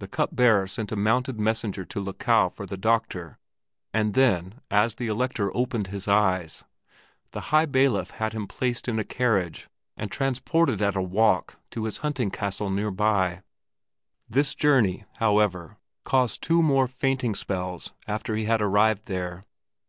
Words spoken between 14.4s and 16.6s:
journey, however, caused two